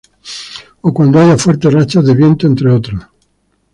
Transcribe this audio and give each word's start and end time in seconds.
O 0.81 0.89
cuando 0.95 1.19
haya 1.19 1.37
fuertes 1.37 1.71
rachas 1.71 2.03
de 2.07 2.15
viento, 2.15 2.47
entre 2.47 2.71
otros. 2.71 3.03